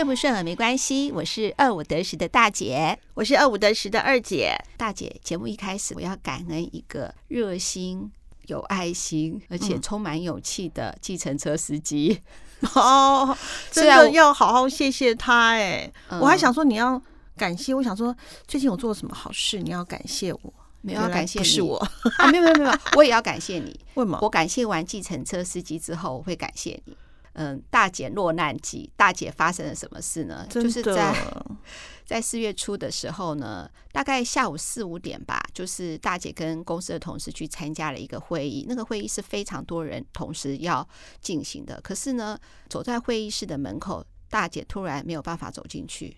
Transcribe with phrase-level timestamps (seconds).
[0.00, 4.56] 顺不顺耳没关系，我是二五得十的大姐，我是二五得十的二姐。
[4.78, 8.10] 大姐，节目一开始我要感恩一个热心、
[8.46, 12.18] 有爱心而且充满勇气的计程车司机。
[12.74, 13.36] 哦，
[13.70, 15.92] 真的要好好谢谢他哎！
[16.08, 16.98] 我还想说你要
[17.36, 18.16] 感谢，我想说
[18.48, 20.54] 最近我做了什么好事，你要感谢我。
[20.80, 21.76] 没有要感谢你，不是我
[22.16, 22.26] 啊！
[22.32, 23.78] 没有没有没有，我也要感谢你。
[23.96, 24.18] 为什么？
[24.22, 26.96] 我感谢完计程车司机之后，我会感谢你。
[27.34, 30.46] 嗯，大姐落难记，大姐发生了什么事呢？
[30.50, 31.14] 就是在
[32.04, 38.66] 在四月初的时候呢，大概下午四五点吧，就是大姐跟公司的同事去参加了一个会议。
[38.68, 40.86] 那个会议是非常多人同时要
[41.20, 42.36] 进行的，可是呢，
[42.68, 46.16] 走在会议室的门口，大姐突然没有办法走进去。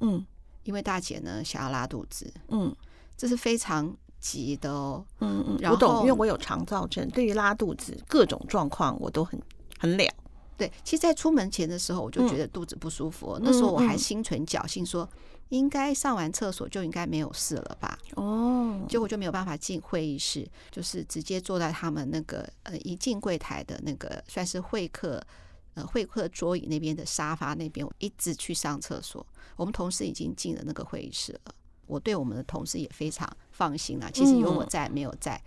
[0.00, 0.24] 嗯，
[0.64, 2.30] 因为大姐呢想要拉肚子。
[2.48, 2.74] 嗯，
[3.16, 5.02] 这是非常急的哦。
[5.20, 9.40] 嗯嗯，我懂，因为我有肠燥症，对于拉肚子各种状况我都很
[9.78, 10.04] 很了。
[10.60, 13.38] 对，其实，在出门前的时候，我就觉得肚子不舒服。
[13.38, 15.08] 嗯、那时候我还心存侥幸，说
[15.48, 17.98] 应该上完厕所就应该没有事了吧？
[18.16, 25.18] 哦，结果就没有办法进会议室，就是直接坐在他们那个呃一进柜台的那个算是会客
[25.72, 29.26] 呃会客桌椅那边的沙发那边，我一直去上厕所。
[29.56, 31.54] 我们同事已经进了那个会议室了，
[31.86, 34.10] 我对我们的同事也非常放心了。
[34.12, 35.42] 其实有我在，没有在。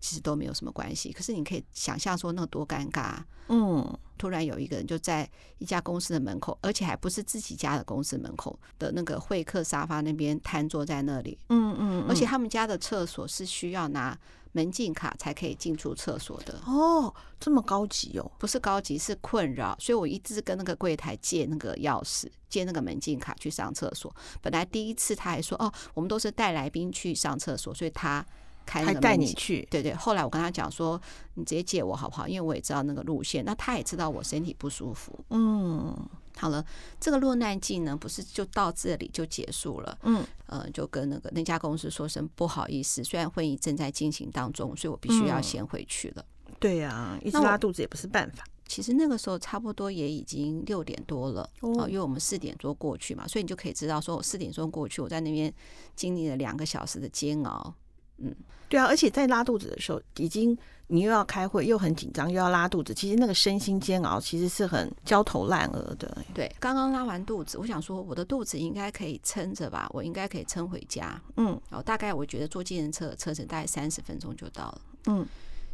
[0.00, 3.16] 其实都没有什么关系，可是你可以想象说那多尴尬。
[3.48, 11.38] 嗯，突然有一个人就在一家公司的门口，而且还不是自己家的公司门口的那个会客沙发那边瘫坐在那里。
[11.48, 14.18] 嗯嗯，而且他们家的厕所是需要拿
[14.50, 16.60] 门禁卡才可以进出厕所的。
[16.66, 18.28] 哦，这么高级哦？
[18.36, 19.76] 不是高级，是困扰。
[19.78, 24.12] 所以我一直跟那个柜台借那个钥匙，借那个门禁卡去上厕所。
[24.42, 28.26] 本来第一次他还说：“哦，我们都是带来宾去上厕所，所以他。”
[28.66, 29.66] 还带你去？
[29.70, 31.00] 对对，后来我跟他讲说，
[31.34, 32.26] 你直接借我好不好？
[32.26, 35.18] 因为我也知道那个路线，那他也知道我身体不舒服。
[35.30, 35.96] 嗯，
[36.36, 36.64] 好了，
[37.00, 39.96] 这个落难记呢，不是就到这里就结束了。
[40.02, 46.24] 嗯，呃，就跟那个那家公司说声不好意思，虽然会议正在进行当中，所以我必须要先回去了。
[46.46, 48.44] 嗯、对呀、啊，一直拉肚子也不是办法。
[48.68, 55.52] 其实那个时候差不多也已经六点多了哦，因为我们四点多过去嘛，所以你就可以知道说，我四点钟过去，我在那边
[55.94, 57.72] 经历了两个小时的煎熬。
[58.18, 58.34] 嗯，
[58.68, 60.56] 对啊，而且在拉肚子的时候，已经
[60.88, 66.24] 你又要开会，又很紧张，又要拉肚子，其实那个身心煎熬，其实是很焦头烂额的。
[66.32, 71.20] 对，刚刚拉完肚子，我想说我的肚子应该可以撑着吧，我应该可以撑回家。
[71.36, 74.80] 嗯，然后大概我觉得坐计程车的车程大概三十分钟就到了。
[75.06, 75.26] 嗯，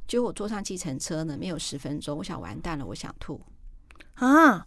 [0.09, 3.41] 结果我坐上计程车呢，没有十分钟，我想完蛋了，我想吐
[4.15, 4.67] 啊，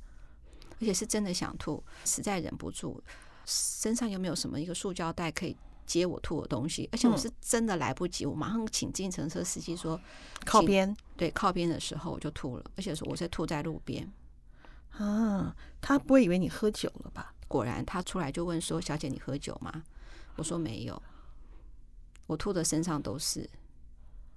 [0.80, 3.02] 而且是真的想吐，实在忍不住，
[3.46, 5.57] 身上有没有什么一个塑胶袋可以？
[5.85, 10.00] 接我吐的东西，而且我是真的来不及，嗯、我马上请计程车司机说
[10.46, 10.96] 靠边。
[11.16, 14.12] 对，靠边的时候我就吐了，而且说我是吐在路边。
[14.91, 17.34] 啊，他不会以为你喝酒了吧？
[17.47, 19.84] 果然，他出来就问说：“小姐，你喝酒吗？”
[20.35, 21.01] 我说：“没有。”
[22.28, 23.47] 我吐的身上都是，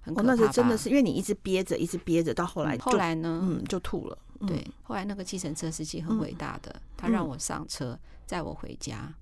[0.01, 0.33] 很可怕吧？
[0.33, 3.39] 哦，那是真的是因为你一直憋着，一直憋着，到后来后来呢？
[3.41, 4.17] 嗯，就吐了。
[4.41, 9.13] 嗯、对，后来那个计程车司机很伟大的，嗯、他让我上车，载我回家。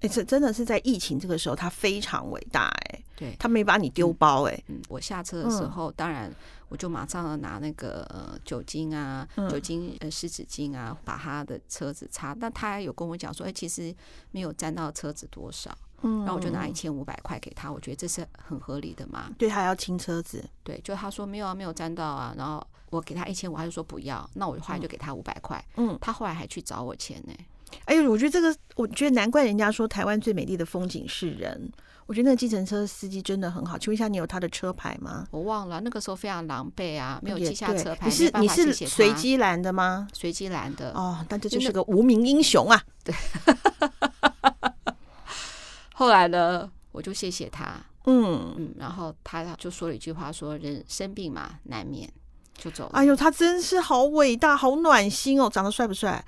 [0.00, 3.02] 哎，这真的是在疫情这个时候，他非常伟大哎。
[3.16, 4.62] 对，他没把你丢包哎。
[4.68, 6.32] 嗯，我下车的时候，当然
[6.68, 12.32] 我就马上拿那个呃酒精啊、酒精呃湿纸巾啊，把他的车子擦。
[12.32, 13.92] 但他有跟我讲说，哎，其实
[14.30, 15.76] 没有沾到车子多少。
[16.02, 19.28] 嗯，然后我就拿一千五百块给他，我觉得这是很合理的嘛。
[19.36, 20.48] 对，他要清车子。
[20.62, 22.32] 对，就他说没有啊，没有沾到啊。
[22.38, 24.30] 然后我给他一千五，他就说不要。
[24.34, 25.60] 那我后来就给他五百块。
[25.74, 27.34] 嗯，他后来还去找我钱呢。
[27.84, 31.70] 哎呦，我觉得这个，我觉得难怪人家说台湾最美丽的风景是人。
[32.06, 33.76] 我觉得那个计程车司机真的很好。
[33.76, 35.26] 请问一下，你有他的车牌吗？
[35.30, 38.06] 我忘了，那个时候非常狼狈啊，没有记下车牌。
[38.06, 40.08] 你是你是随机拦的吗？
[40.16, 40.90] 随机拦的。
[40.92, 42.82] 哦，但这就是个无名英雄啊。
[43.04, 43.14] 对。
[45.92, 47.76] 后来呢，我就谢谢他。
[48.06, 52.10] 嗯嗯，然后他就说了一句话，说人生病嘛，难免
[52.56, 52.92] 就走了。
[52.94, 55.50] 哎呦，他真是好伟大，好暖心哦。
[55.52, 56.24] 长得帅不帅？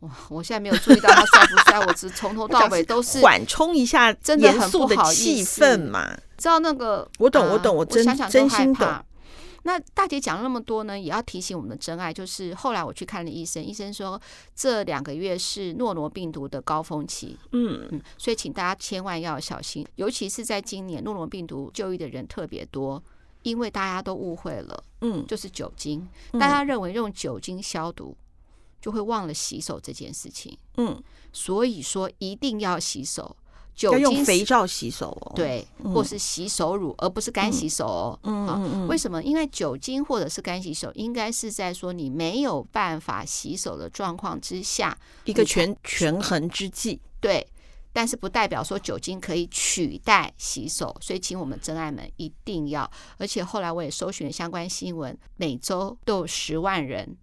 [0.00, 0.10] 哇！
[0.28, 6.16] 我现在没有注意到他帅不帅，我只从头到尾都是缓冲一下真的很不好气氛嘛。
[6.36, 7.08] 知道那个？
[7.18, 8.88] 我懂，我懂，我真真心懂。
[9.62, 14.20] 那大姐讲了那么多呢，也要提醒我们的真爱，就是后来我去看了医生，医生说
[14.54, 17.36] 这两个月是诺罗病毒的高峰期。
[17.50, 23.02] 嗯嗯，所以请大家千万要小心，尤其是在今年诺罗病毒就医的人特别多，
[23.42, 26.06] 因为大家都误会了，嗯，就是酒精，
[26.38, 28.16] 大家认为用酒精消毒。
[28.86, 31.02] 就会忘了洗手这件事情，嗯，
[31.32, 33.36] 所以说一定要洗手，
[33.74, 38.20] 酒精用肥皂洗手哦，对，或是洗手乳，而不是干洗手哦。
[38.22, 38.86] 嗯嗯嗯。
[38.86, 39.20] 为什么？
[39.20, 47.00] 因为酒精或者是干洗手，应该是在说你没有办法洗手的状况之下，一个权权衡之计。
[47.20, 47.44] 对。
[47.92, 52.88] 但是不代表说酒精可以取代洗手，所以请我们真爱们一定要。
[53.16, 57.16] 而且后来我也搜寻了相关新闻，每周都有十万人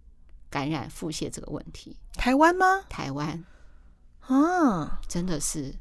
[0.54, 1.96] 感染腹泻这个问题。
[2.12, 2.82] 台湾吗？
[2.88, 3.44] 台湾
[4.20, 5.74] 啊，真的是，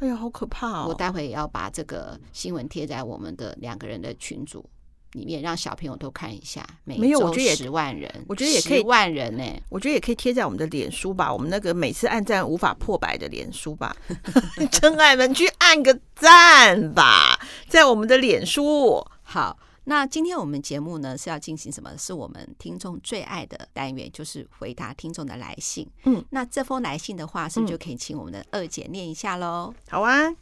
[0.00, 0.86] 哎呀，好可怕哦！
[0.88, 4.68] 我待会也要把这个新闻贴在我们的两个人的群组。
[5.12, 13.96] 里面让小朋友都看一下，没有，我觉得十万人，我觉得也可以十万人呢、欸，我觉得也可以贴在我们的脸书吧，我们那个每次按赞无法破百的脸书吧，
[14.70, 19.02] 真爱们去按个赞吧，在我们的脸书。
[19.22, 19.56] 好，
[19.88, 21.96] 那今天我们节目呢是要进行什么？
[21.96, 25.88] 是我们听众最爱的单元，就是回答听众的来信。
[26.02, 29.72] 嗯，那这封来信的话，是不是就可以请我们的二姐念一下喽？
[29.88, 30.34] 好啊。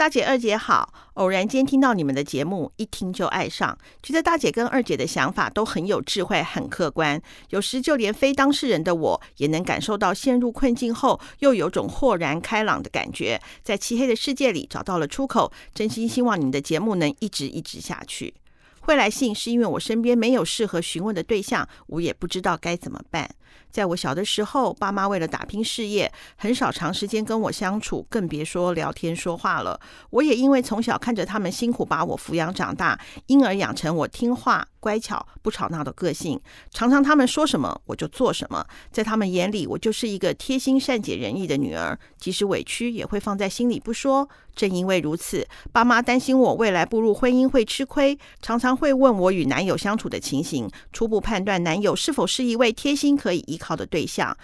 [0.00, 0.94] 大姐、二姐好！
[1.12, 7.20] 偶然间听到你们的节目，一听就爱上，觉得大姐跟二姐的想法都很有智慧、很客观。
[7.50, 15.52] 有时就连非当事人的我也能感受到陷入困境后又有种豁然开朗的感觉，在漆黑的世界里找到了出口。
[15.74, 18.32] 真心希望你们的节目能一直一直下去。
[18.80, 23.28] 会来信是因为我身边没有适合询问的对象，我也不知道该怎么办。
[23.70, 29.80] 在我小的时候，爸妈为了打拼事业，很少长时间跟我相处，更别说聊天说话了。
[30.10, 36.40] 我也因为从小看着他们辛苦把我抚养长大，因而养成我听话、乖巧、不吵闹的个性。
[36.72, 38.66] 常常他们说什么，我就做什么。
[38.90, 44.28] 在他们眼里，我就是一个贴心、善解人意的女儿，即使委屈也会放在心里不说。
[44.56, 54.36] 正因为如此，爸妈担心我未来步入婚姻会吃亏，常常会问我与男友相处的情形，初步判断男友是否是一位贴心可以依靠的对象。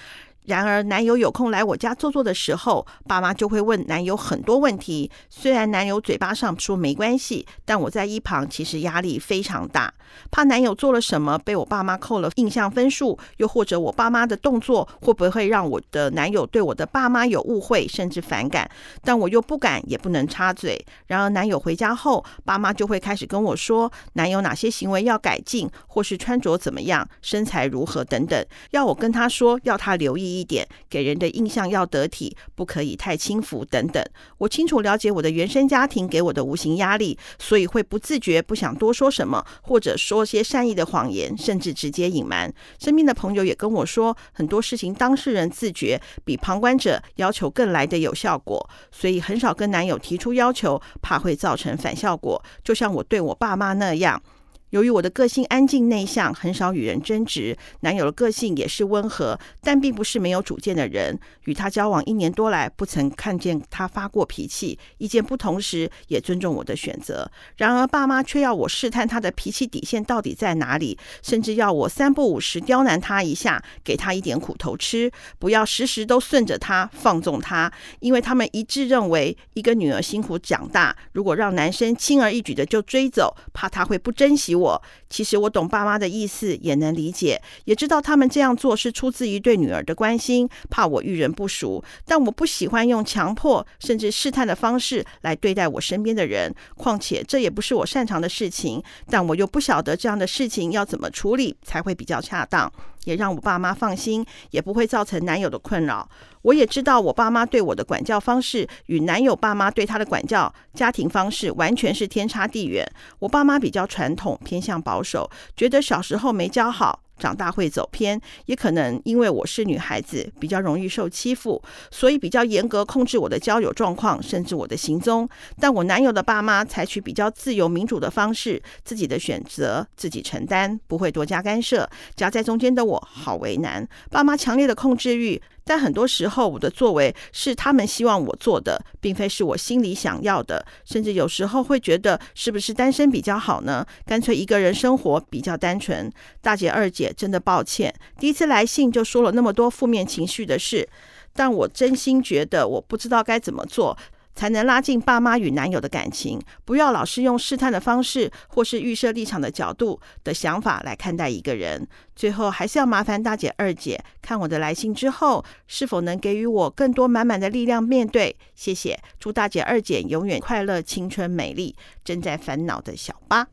[0.47, 5.11] 然而，男友有空来我家坐坐的时候，爸妈就会问男友很多问题。
[5.29, 9.93] 虽然男友嘴巴上说没关系，但我在一旁其实压力非常大，
[10.31, 18.71] 怕男友做了什么被我爸妈扣了印象分数，又或者我爸妈的动作会不会让我的男友对我的爸妈有误会甚至反感，
[19.03, 20.81] 但我又不敢也不能插嘴。
[21.09, 30.36] 然而，男友回家后，爸妈就会开始跟我说男友哪些行为要改进，或是穿着怎么样、身材如何等等，要我跟他说，要他留意。
[30.39, 34.05] 一点给人的印象要得体，不可以太轻浮等等。
[34.39, 42.53] 我清楚了解我的原生家庭给我的无形压力，所以会不自觉不想多说什么，或者说些善意的谎言，甚至直接隐瞒。
[42.79, 52.43] 身边的朋友也跟我说，很多事情当事人自觉比旁观者要求更来的有效果，所以很少跟男友提出要求，怕会造成反效果。
[52.63, 54.23] 就像我对我爸妈那样。
[54.71, 61.17] 由于我的个性安静内向，很少与人争执，男友的个性也是温和，但并不是没有主见的人。
[61.45, 64.77] 与他交往一年多来，不曾看见他发过脾气。
[64.99, 67.31] 意见不同时，也尊重我的选择。
[67.57, 77.73] 然而，爸妈却要我试探他的脾气底线到底在哪里，甚至要我三不五时刁难他一下，给他一点苦头吃，不要时时都顺着他，放纵他。
[78.01, 84.56] 因为他们一致认为，一个女儿辛苦长大，如果让男生轻而易举的就追走，怕他会不珍惜。
[84.57, 91.85] 我其实我懂爸妈的意思，也能理解，也知道他们这样做是出自于对女儿的关心，怕我遇人不熟。
[92.05, 98.83] 但我不喜欢用强迫甚至试探的方式来对待我身边的人，况且这也不是我擅长的事情。
[99.09, 102.73] 但我又不晓得这样的事情要怎么处理才会比较恰当。
[103.07, 106.07] 也让我爸妈放心，也不会造成男友的困扰。
[106.43, 112.87] 我也知道我爸妈对我的管教方式与男友爸妈对他的管教家庭方式完全是天差地远。
[113.21, 117.01] 我爸妈比较传统，偏向保守，觉得小时候没教好。
[117.19, 125.29] 长大会走偏，也可能因为我是女孩子，比较容易受欺负，所以比较严格控制我的交友状况，甚至我的行踪。
[125.61, 131.89] 但我男友的爸妈采取比较自由民主的方式，自己的选择自己承担，不会多加干涉。
[132.15, 135.41] 夹在中间的我好为难，爸妈强烈的控制欲。
[135.69, 140.65] 但很多时候，我的作为是他们希望我做的，并非是我心里想要的。
[140.85, 143.85] 甚至有时候会觉得，是不是单身比较好呢？
[144.07, 146.09] 干脆一个人生活比较单纯。
[146.41, 150.89] 大姐、二姐，真的抱歉，第一次来信就说了那么多负面情绪的事。
[151.35, 153.99] 但我真心觉得，我不知道该怎么做。
[154.37, 161.89] 才能拉近爸妈与男友的感情，不要老是用试探的方式或是预设立场的角度的想法来看待一个人。
[162.15, 168.37] 最后还是要麻烦大姐、二姐看我的来信之后，是否能给予我更多满满的力量面对。
[168.55, 171.75] 谢谢，祝大姐、二姐永远快乐、青春美丽。
[172.05, 173.49] 正在烦恼的小八，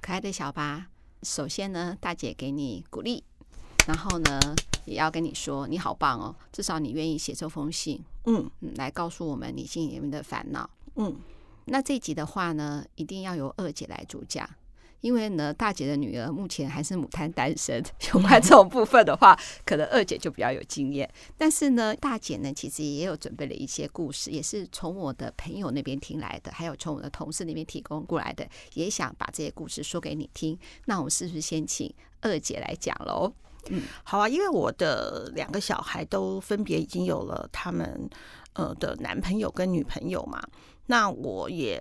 [0.00, 0.86] 可爱的小八，
[1.22, 3.24] 首先呢，大姐给你鼓励，
[3.86, 4.40] 然后呢，
[4.84, 11.16] 也要跟你说你好棒哦，至少你愿意写这封信，嗯嗯，来告诉我们你心里面的烦恼，嗯。
[11.66, 14.48] 那这一集的话呢，一定要由二姐来主讲。
[15.00, 17.82] 因为呢，大姐的女儿目前还是母胎单身，
[18.14, 19.36] 有关这种部分的话，
[19.66, 21.12] 可能二姐就比较有经验。
[21.36, 30.56] 但是呢，大姐呢，其实也有准备了一些故事，也是从我的朋友那边听来的，还有从我的同事那边提供过来的，也想把这些故事说给你听。
[30.84, 33.32] 那我们是不是先请二姐来讲喽？
[33.68, 38.08] 嗯，好啊，因为我的两个小孩都分别已经有了他们
[38.54, 40.42] 呃的男朋友跟女朋友嘛，
[40.86, 41.80] 那我也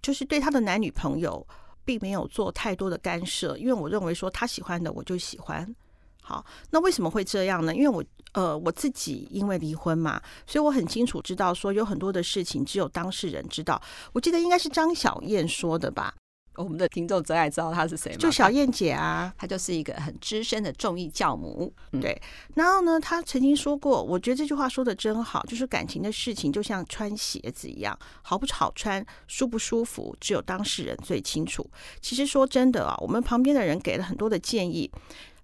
[0.00, 1.46] 就是对他的男女朋友。
[1.84, 5.74] 并没有做太多的干涉，因为我认为说他喜欢的我就喜欢。
[6.22, 7.74] 好，那为什么会这样呢？
[7.74, 13.82] 因为我呃我自己因为离婚嘛，所以我很清楚知道说有很多的事情只有当事人知道。
[14.12, 16.14] 我记得应该是张小燕说的吧。
[16.56, 18.18] 我们的听众真爱知道她是谁吗？
[18.18, 21.72] 就小燕姐啊，她就是一个很资深的综艺教母。
[21.92, 22.20] 嗯、对，
[22.54, 31.68] 然后呢，她曾经说过，我觉得这句话说的真好，就是感情的事情就像穿鞋子一样，好不好穿，舒不舒服，只有当事人最清楚。
[32.00, 34.90] 其实说真的啊，我们旁边的人给了很多的建议，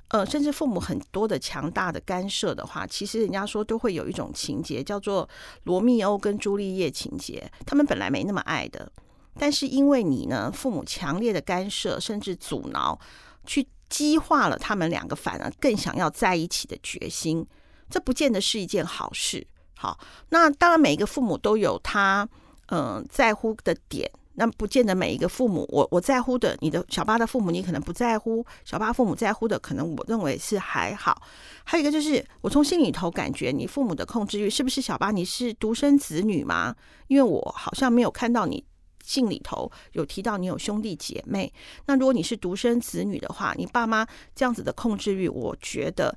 [0.09, 5.29] 呃，甚至父母很多的强大的干涉的话，其实人家说都会有一种情节叫做
[5.65, 8.91] 罗密欧跟朱丽叶情节，他们本来没那么爱的。
[9.39, 12.99] 但是因为你呢，父母强烈的干涉甚至阻挠，
[13.47, 17.47] 去激化了他们两个反而更想要在一起的决心，
[17.89, 19.47] 这不见得是一件好事。
[19.77, 19.99] 好，
[20.31, 22.29] 那当然每一个父母都有他
[22.71, 31.23] 嗯、在乎的点，那不见得每一个父母我我在乎的，你的小八的父母你可能不在乎，小八父母在乎的可能我认为是还好。
[31.65, 35.11] 还有一个就是我从心里头感觉你父母的控制欲是不是小八？
[35.11, 36.77] 你是独生子女吗？
[37.07, 38.63] 因为我好像没有看到你。
[39.09, 41.53] 信里头有提到你有兄弟姐妹，
[41.87, 46.15] 那如果你是独生子女的话，你爸妈这样子的控制欲，我觉得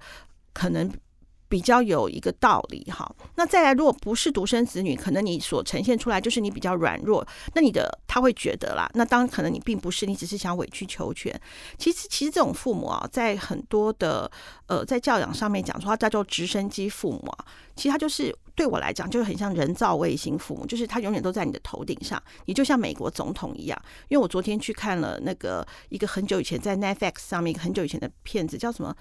[0.53, 0.91] 可能。
[1.51, 11.38] 比较有一个道理哈，那再来，如果不是独生子女，可能你所呈现出来就是你比较软弱，那你的他会觉得啦，那当然可能你并不是，你只是想委曲求全。
[11.77, 14.31] 其实，其实这种父母啊，在很多的
[14.67, 17.45] 呃，在教养上面讲说，他叫做直升机父母啊，
[17.75, 23.82] 其实他就是对我来讲，就是很像人造卫星父母，就是他永远都在你的头顶上，你就像美国总统一样。
[24.08, 28.96] 因为我昨天去看了那个一个很久以前在 Netflix 上面一个很久以前的片子，叫什么？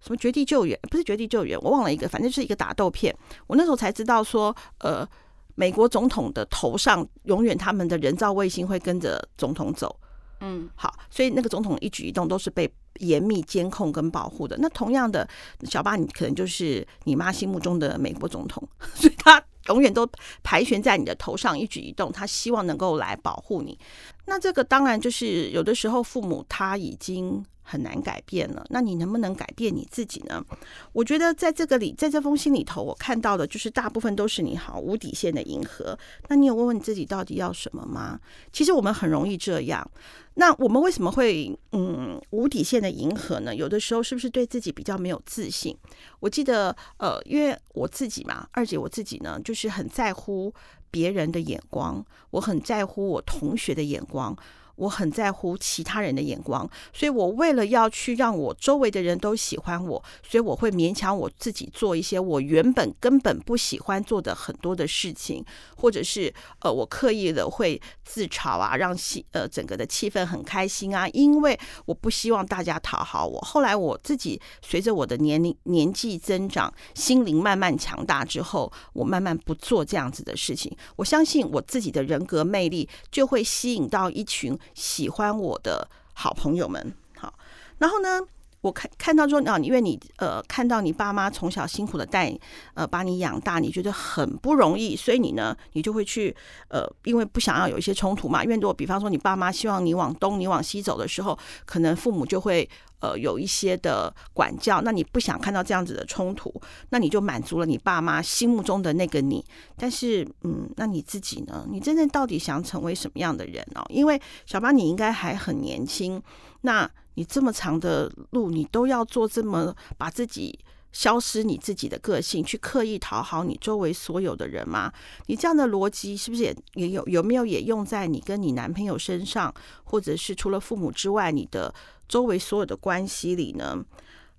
[0.00, 0.76] 什么绝地救援？
[0.90, 3.16] 不是绝地救援，我忘了一个，反正就是一个打斗片。
[3.46, 5.08] 我那时候才知道说，呃，
[5.54, 9.96] 美国总统的头上永远他们的人造卫星会跟着总统走。
[10.42, 12.68] 嗯，好，所以那个总统一举一动都是被
[12.98, 14.56] 严密监控跟保护的。
[14.58, 15.26] 那同样的，
[15.62, 20.04] 小巴你可能就是你妈心目中的美国总统， 所以他永远都
[20.42, 23.78] 盘旋在你的头上，一举一动，他希望能够来保护你。
[24.26, 27.44] 那这个当然就是有的时候父母他已经。
[27.64, 30.44] 很难改变了，那你能不能改变你自己呢？
[30.92, 35.96] 我觉得在这个里，在这封信里头，我看到的就是大部分都是你好无底线的迎合。
[36.26, 38.18] 那你有问问你自己到底要什么吗？
[38.52, 39.88] 其实我们很容易这样。
[40.34, 43.54] 那我们为什么会嗯无底线的迎合呢？
[43.54, 45.74] 有的时候是不是对自己比较没有自信？
[46.18, 50.52] 我记得呃，因为我自己嘛，二姐我自己呢，就是很在乎
[50.92, 54.36] 别人的眼光，我很在乎我同学的眼光。
[54.76, 65.44] 我很在乎其他人的眼光，所以我为了要去让我周围的人都喜欢我，所以我会勉强我自己做一些我原本根本不喜欢做的很多的事情，
[65.76, 73.38] 或者是呃，我刻意的会自嘲啊，让气呃整个的气氛很开心啊，因为我不希望大家讨好我。
[73.40, 80.74] 后来我自己随着我的年龄年纪增长，心灵慢慢强大之后，我慢慢不做这样子的事情。
[80.96, 84.58] 我相信我自己的人格魅力就会吸引到一群。
[84.74, 87.34] 喜欢我的好朋友们，好，
[87.78, 88.20] 然后呢，
[88.62, 92.34] 我看看到说啊，因为你呃看到你爸妈从小辛苦的带
[92.72, 96.34] 呃把你养大，你觉得很不容易，所以你呢，你就会去
[96.68, 102.68] 呃，因为不想要有一些冲突嘛，因为如果比方说你爸妈希望你往东，你往西走的时候，可能父母就会。
[103.02, 106.54] 呃，有一些的管教，那你不想看到这样子的冲突，
[106.90, 109.44] 那你就满足了你爸妈心目中的那个你。
[109.76, 111.66] 但是，嗯，那你自己呢？
[111.68, 113.84] 你真正到底想成为什么样的人哦？
[113.88, 116.22] 因为小八你应该还很年轻，
[116.60, 120.58] 那你这么长的路，你都要做这么把自己
[120.92, 124.92] 消失你自己的个性，去刻意讨好你周围所有的人吗？
[125.26, 129.54] 你这样的逻辑是不是也也有有没有也用在你跟你男朋友身上，
[129.84, 131.74] 或者是除了父母之外，你的？
[132.08, 133.82] 周围所有的关系里呢，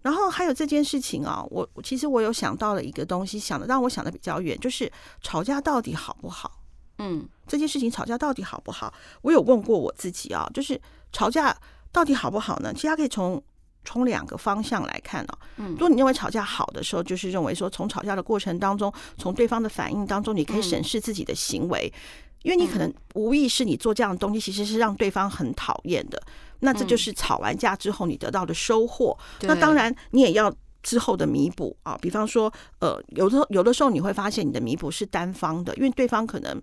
[0.04, 4.92] 然后还有这件事情啊，我其实我有想到了一个东西，想的让我想的比较远，就是
[5.24, 6.60] 吵架到底好不好？
[7.00, 8.94] 嗯，这件事情吵架到底好不好？
[9.24, 10.80] 我有问过我自己啊，就是
[11.12, 11.58] 吵架
[11.94, 12.74] 到底好不好呢？
[12.74, 13.42] 其实它可以从
[13.86, 15.38] 从两个方向来看哦。
[15.58, 26.22] 嗯，如果你认为吵架好的时候，就是认为说从吵架的过程当中，从对方的反应当中，你可以审视自己的行为，嗯、因为你可能无意识你做这样的东西，其实是让对方很讨厌的。
[26.62, 29.16] 那这就是吵完架之后你得到的收获。
[29.42, 31.98] 嗯、那当然，你也要之后的弥补啊。
[32.02, 36.60] 比方说，呃，有的有的时候你会发现你的弥补是单方的，因为对方可能。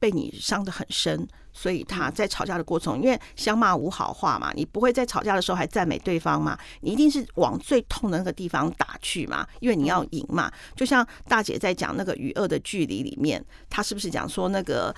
[0.00, 10.50] 被你伤得很深，所以他在吵架的过程，因为相骂无好话嘛，你不会在吵架的时候还赞美对方嘛，你一定是往最痛的那个地方打去嘛，因为你要赢嘛。
[10.74, 14.92] 就像大姐在讲那个与恶的距离里面，她是不是讲说那个？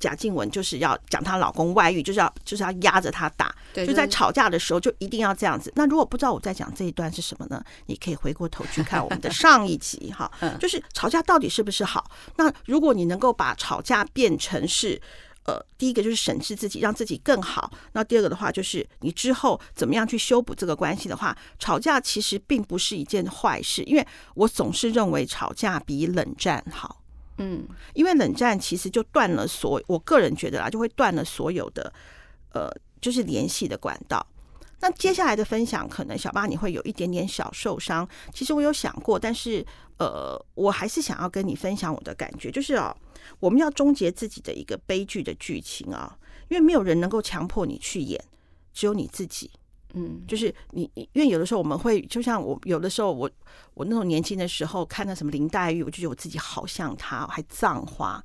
[0.00, 5.72] 贾静雯就是要讲她老公外遇，就是要就是要压着她打，就在吵架的时候就一定要这样子。
[5.76, 7.62] 那如果不知道我在讲这一段是什么呢？
[7.86, 12.10] 你可以回过头去看我们的 上一集哈，就是吵架到底是不是好？
[12.36, 15.00] 那如果你能够把吵架变成是
[15.46, 17.70] 呃，第一个就是审视自己，让自己更好。
[17.92, 27.03] 那第二个的话就是你之后怎么样去修补这个关系的话，吵架其实并不是一件坏事，因为我总是认为吵架比冷战好。
[27.38, 31.92] 嗯，因为冷战其实就断了所，我个人觉得啦，就会断了所有的，
[32.52, 34.24] 呃，就是联系的管道。
[34.80, 38.06] 那接下来的分享，可能小八你会有一点点小受伤。
[38.32, 39.64] 其实我有想过，但是
[39.98, 42.94] 呃，我还是想要跟你分享我的感觉，就是哦，
[43.40, 46.16] 我们要终结自己的一个悲剧的剧情啊，
[46.48, 48.22] 因为没有人能够强迫你去演，
[48.72, 49.50] 只有你自己。
[49.94, 53.30] 嗯，就是你，因为有的时候我们会，就像我有的时候我
[53.74, 58.22] 我那种年轻的时候看到什么林黛玉，我就觉得我自己好像她，还葬花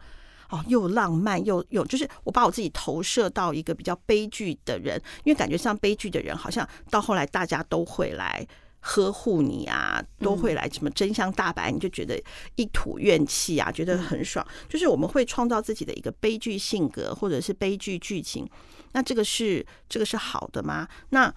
[0.49, 8.43] 哦，又浪漫又又，就是我把我自己投射到一个比较悲剧的人，因为感觉像悲剧的人，好像到后来大家都会来
[8.79, 12.19] 呵护你啊，都会来什么真相大白，你就觉得
[12.55, 14.43] 一吐怨气啊，觉得很爽。
[14.67, 18.49] 就是我们会创造自己的一个悲剧性格或者是悲剧剧情，
[18.93, 20.87] 那这个是这个是好的吗？
[21.09, 21.31] 那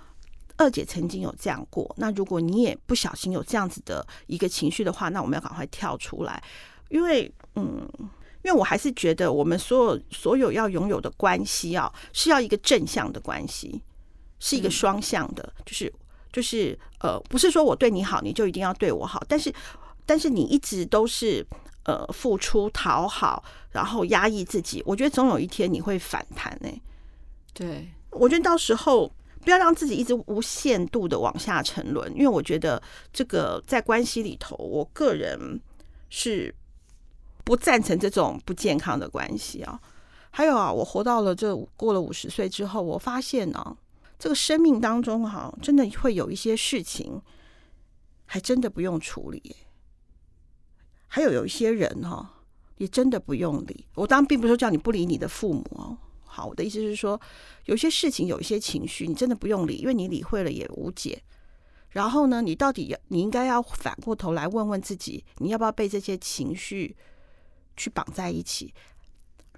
[0.57, 6.43] 二姐曾经有这样过，那如果你也不小心有这样子的一个情绪的话，那我们要赶快跳出来，
[6.89, 7.89] 因为嗯，
[8.43, 13.83] 因为我还是觉得我们所有所有要拥有的关系啊，是要一个正向的关系，
[14.39, 15.93] 是一个双向的，就是
[16.33, 19.53] 就是呃，不是说我对你好，你就一定要对我好，但是
[20.05, 21.47] 但是你一直都是
[21.85, 26.83] 呃付出讨好，然后压抑自己，我觉得总有一天你会反弹呢、欸。
[27.55, 29.11] 对，我觉得到时候。
[29.45, 32.81] 不要让自己一直无限度的往下沉沦，因为我觉得
[33.13, 35.61] 这个在关系里头，我个人
[36.09, 36.55] 是
[37.45, 39.81] 不赞成这种不健康的关系啊。
[40.31, 43.77] 还有啊，我活到了这过了五十岁之后，我发现呢、啊，
[44.19, 47.21] 这个生命当中哈、真的会有一些事情，
[48.25, 49.57] 还真的不用处理。
[51.09, 52.41] 还有有一些人哈、啊，
[52.79, 53.87] 也真的不用理。
[53.95, 55.99] 我当然并不是说叫你不理你的父母哦。
[56.33, 57.21] 好，我的意思是说，
[57.67, 61.23] 有些事情，有一些情绪，你真的不用理，因为你理会了也无解。
[61.91, 66.97] 然后呢，你到底要，你应该要反过头来问问自己，你要不要被这些情绪
[67.77, 68.73] 去绑在一起？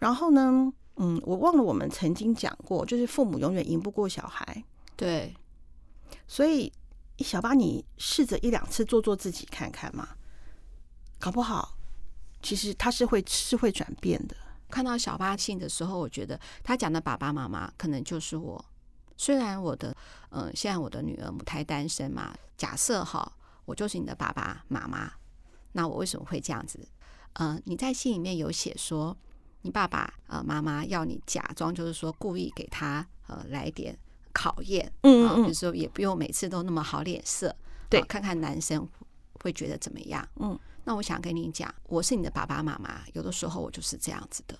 [0.01, 4.65] 然后呢，嗯，我忘了我们曾经讲过，就是父母永远赢不过小孩。
[4.97, 5.33] 对，
[6.27, 6.73] 所以
[7.19, 10.09] 小八，你试着一两次做做自己看看嘛，
[11.21, 11.77] 搞不好，
[12.43, 14.35] 其实他是会是会转变的。
[14.75, 18.63] 看到小八信的时候，我觉得他讲的爸爸妈妈可能就是我。
[19.17, 19.97] 虽然我的，
[20.31, 23.33] 嗯、呃，现在我的女儿母胎单身嘛，假设哈，
[23.67, 25.13] 我就是你的爸爸妈妈，
[25.71, 26.81] 那我为什么会这样子？
[27.35, 29.17] 嗯、呃，你在信里面有写说，
[29.63, 33.97] 你爸爸呃妈妈要你假装就是说故意给他呃来点
[34.33, 37.55] 考验，嗯嗯，就是说也不用每次都那么好脸色，
[37.89, 38.85] 对，看看男生
[39.35, 40.59] 会觉得怎么样，嗯。
[40.87, 44.59] 那我想跟你讲，我是你的爸爸妈妈，有的时候我就是这样子的。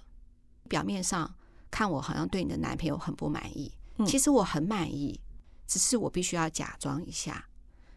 [0.69, 1.35] 表面上
[1.71, 3.73] 看我好像对你的男朋友很不满意，
[4.07, 5.21] 其实我很满意，
[5.67, 7.47] 只是我必须要假装一下，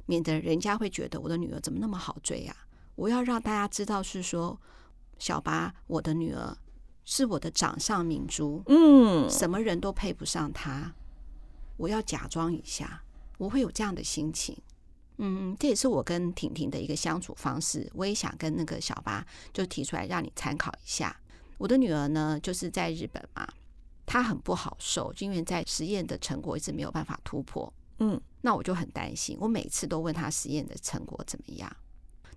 [0.05, 2.55] 免得人家会觉得我的女儿怎么那么好追啊。
[2.95, 4.59] 我要让大家知道是说，
[5.19, 6.57] 小八，我的女儿
[7.05, 10.93] 是我的掌上明珠，嗯，什么人都配不上她。
[11.77, 13.03] 我要假装一下，
[13.37, 14.57] 我会有这样的心情。
[15.19, 17.87] 嗯，这也是我跟婷婷的一个相处方式。
[17.93, 21.15] 我也想跟那个小八就提出来让你参考一下。
[21.57, 23.47] 我的女儿呢，就是在日本嘛，
[24.05, 27.71] 她很不好受，因为在实验的成果一直没有办法突破。
[27.99, 29.37] 嗯，那我就很担心。
[29.39, 31.75] 我每次都问她实验的成果怎么样。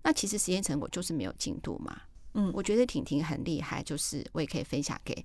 [0.02, 2.00] 那其实实验成果就是没有进度嘛。
[2.34, 5.24] 嗯，我觉得婷婷很厉害，就是我也可以分享给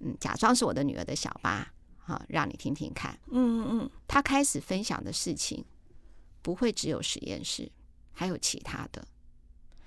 [0.00, 3.18] 嗯，假装是我的女儿的小八，哈，让你听听看。
[3.30, 5.64] 嗯嗯嗯，她开始分享的事情。
[6.42, 7.68] 不会只有实验室，
[8.12, 9.04] 还有其他的。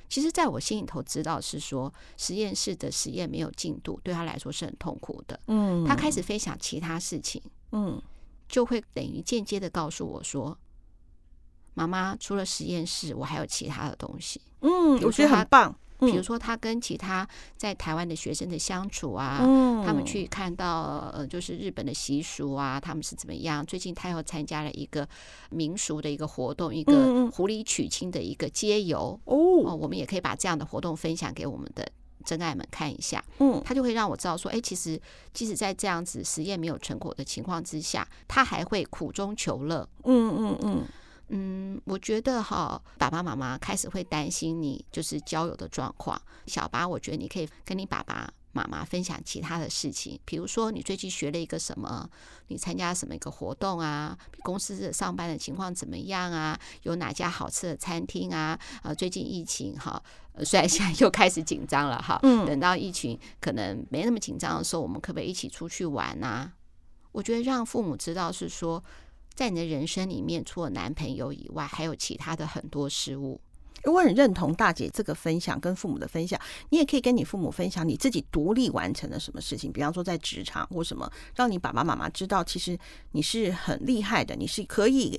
[0.09, 5.39] 其实，在我心里头知道是说，实验室的实验没有进度，对他来说是很痛苦的。
[5.45, 7.41] 嗯，他开始分享其他事情，
[7.71, 8.01] 嗯，
[8.47, 10.57] 就会等于间接的告诉我说，
[11.75, 14.41] 妈妈除了实验室，我还有其他的东西。
[14.61, 15.73] 嗯，我觉得很棒。
[15.99, 23.65] 比如说，他跟其他在台湾的学生的相处啊，嗯、他们去看到呃，就是日本的习俗啊，他们是怎么样？
[23.65, 25.07] 最近他又参加了一个
[25.49, 29.35] 民俗的一个活动，一个狐狸娶亲的一个街游哦、
[29.65, 29.75] 呃。
[29.75, 31.85] 我们也可以把这样的活动分享给我们的
[32.23, 33.23] 真爱们看一下。
[33.39, 34.99] 嗯，他就会让我知道说，哎，其实
[35.33, 39.87] 即使在这样子实验没有成果的情况之下，他还会苦中求乐。
[40.05, 40.77] 嗯嗯嗯。
[40.79, 40.87] 嗯，
[41.85, 46.19] 我觉得哈，爸爸妈妈开始会担心你就是交友的状况。
[46.47, 52.09] 小八，我觉得你可以跟你爸爸妈妈分享其他的事情，比如说你最近学了一个什么，
[52.47, 56.59] 你参加什么一个活动啊，公司上班的情况怎么样啊？
[56.83, 58.59] 有哪家好吃的餐厅啊？
[58.81, 60.01] 呃，最近疫情哈，
[60.43, 66.53] 虽然现在 又开始紧张了哈，嗯，等到疫情可能没那么紧张的时候，我们可不可以一起出去玩啊？
[67.11, 68.83] 我觉得让父母知道是说。
[69.39, 73.39] 在你的人生里面，除了男朋友以外，还有其他的很多事物。
[73.85, 76.37] 我很认同大姐这个分享，跟父母的分享。
[76.71, 82.77] 你也可以跟你父母分享你自己独立完成了什么事情，比方说在职场或什么，让你爸爸妈妈知道，其实
[83.13, 85.17] 你是很厉害的，你是可以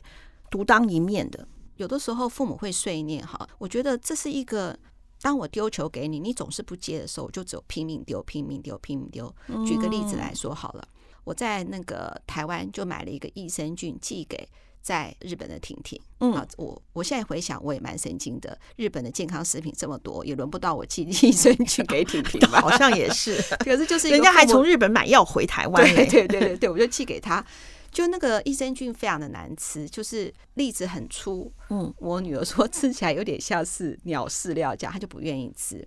[0.50, 1.48] 独当一面的。
[1.78, 4.78] 有的时候父母会碎念哈，我觉得这是一个，
[5.22, 9.34] 当我丢球给你，你总是不接的时候，我就只有拼命丢、拼命丢、拼命丢。
[9.64, 10.86] 举个例子来说好了。
[11.24, 14.48] 我在那个台湾就买了一个益生菌寄给
[14.80, 16.00] 在日本的婷婷。
[16.20, 18.58] 嗯，啊，我我现在回想我也蛮神经的。
[18.76, 22.60] 日本的健康食品这么多，也轮不到我寄 益生菌给婷婷吧？
[22.62, 23.40] 好像也是。
[23.64, 25.84] 可是就是人家还从日本买药回台湾。
[25.84, 27.44] 对对对对对，我就寄给他。
[27.92, 31.52] 就那个益生菌非常的难吃，就是粒子很粗。
[31.70, 35.86] 嗯，我女儿说吃起来有点像是鸟饲料这样，她就不愿意吃。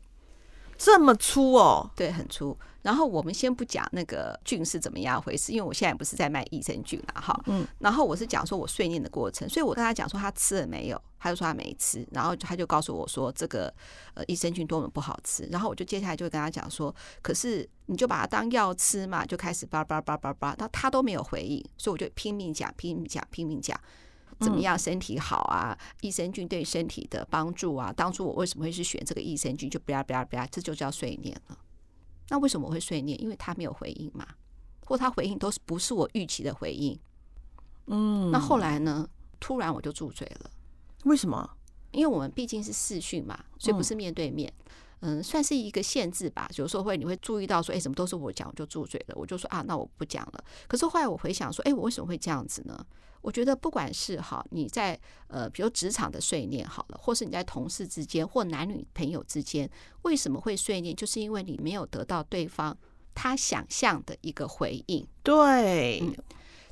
[0.84, 1.89] 这么粗哦？
[1.96, 2.58] 对，很粗。
[2.82, 7.41] 然后我们先不讲那个菌是怎么样回事，因为我现在不是在卖益生菌了哈。
[7.46, 7.65] 嗯。
[7.80, 12.06] 然后我是讲说我碎念的过程，所以我跟他讲说他吃了没有，他就说他没吃。
[12.12, 13.74] 然后他就告诉我说这个
[14.13, 15.48] 呃益生菌多么不好吃。
[15.50, 23.80] 然后我就接下来就会跟他讲说，可是你就把它当药吃嘛，就开始叭叭叭叭叭，他他都没有回应，所以我就拼命讲，拼命讲，拼命讲。
[24.39, 24.78] 怎么样？
[24.78, 25.78] 身体好啊！
[26.02, 27.91] 益生菌对身体的帮助啊！
[27.91, 29.69] 当初我为什么会去选这个益生菌？
[29.69, 31.58] 就不要不要不要，这就叫碎念了。
[32.30, 33.22] 那为什么我会碎念？
[33.22, 34.28] 因为他没有回应嘛，
[34.86, 37.00] 或他回应都是不是我预期的回应。
[37.88, 39.08] 嗯，那后来呢？
[39.39, 40.50] 突然我就住嘴了。
[41.04, 41.50] 为什么？
[41.91, 44.52] 因为我们毕竟是视讯嘛，所以不是面对面。
[45.02, 46.50] 嗯，算是一个限制吧。
[46.56, 49.15] 有时候会你会注意到说，哎，怎么都是我讲，我就住嘴了。
[49.17, 50.43] 我就说啊，那我不讲了。
[50.65, 52.86] 可是后来我回想说，哎，我为什么会这样子呢？
[53.24, 59.68] 我觉得不管是哈，你在呃，比如职场的碎念好了，或是你在同事之间或男女朋友之间，
[60.02, 60.94] 为什么会碎念？
[60.94, 62.78] 就是因为你没有得到对方
[63.16, 65.08] 他想象的一个回应。
[65.24, 66.14] 对，嗯，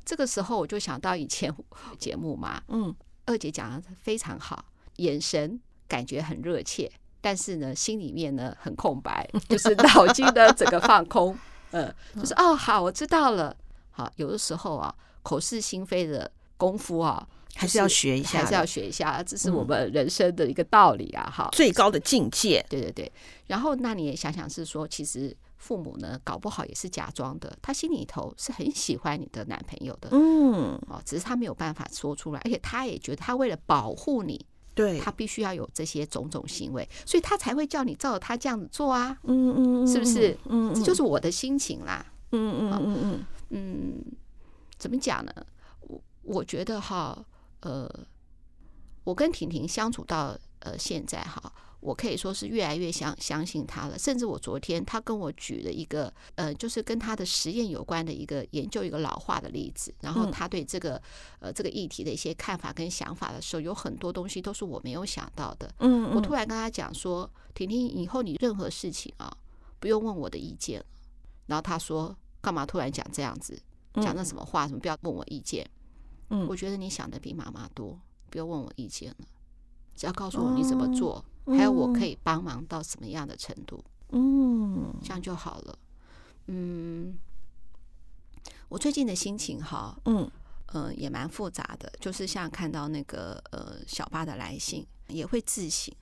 [0.04, 1.50] 这个时候我就想到以前
[1.98, 4.62] 节目嘛，嗯，二姐讲的非常好，
[4.96, 11.34] 眼神感觉很热切，但是呢，心里面呢很空白，就是 脑筋的整个放空，
[11.70, 13.56] 嗯，就是哦，好，我知道了。
[13.90, 16.30] 好，有的时候啊，口是心非的。
[16.62, 21.28] 功夫啊，还是要学一下，还是要学一下，这是我们人生的一个道理啊！
[21.28, 22.64] 哈，最高的境界。
[22.70, 23.10] 对对对。
[23.48, 40.38] 然后，那你也想想，是说，其实父母呢，搞不好也是假装的，他心里头是很喜欢你的男朋友的，嗯，哦，只是他没有办法说出来，而且他也觉得，他为了保护你，对，他必须要有这些种种行为，所以他才会叫你照着他这样子做啊，嗯嗯，是不是？
[40.48, 44.04] 嗯，这就是我的心情啦，嗯嗯嗯嗯嗯，
[44.78, 45.32] 怎么讲呢？
[46.22, 47.24] 我觉得哈，
[47.60, 47.88] 呃，
[49.04, 53.98] 我跟婷婷相处到呃现在哈，我可以说是越来越相相信她了。
[53.98, 61.00] 甚至我昨天她跟我举了一个呃，就是跟她的实验有关的一个研究一个老化的例子，然后她对这个
[61.40, 65.74] 呃这个议题的一些看法跟想法的时候，有很多东西都是我没有想到的。
[65.80, 69.36] 嗯，我突然跟她讲说，婷婷，以后你任何事情啊，
[69.80, 70.84] 不用问我的意见。
[71.46, 73.60] 然后她说，干嘛突然讲这样子，
[73.94, 74.68] 讲那什么话？
[74.68, 75.64] 什么不要问我意见？
[75.64, 75.81] 嗯，
[76.48, 79.26] 我觉得你想的比妈妈多，不要问我意见了，
[79.94, 85.78] 只要告诉我你怎么做，还有我可以帮忙到什么样的程度，嗯，这样就好了。
[86.46, 87.18] 嗯，
[88.68, 90.30] 我最近的心情哈，嗯，
[90.66, 95.94] 呃，也蛮复杂的，就是像看到那个呃小八的来信，也会自省，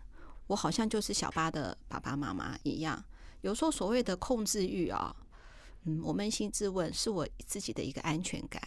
[0.46, 3.04] 我好像就是小八的爸爸妈妈一样，
[3.40, 5.14] 有时候所谓的控制欲啊，
[5.84, 8.62] 嗯，我扪心自问，是我自己的一个安全感。